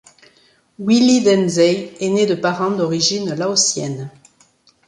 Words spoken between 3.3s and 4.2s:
laotienne.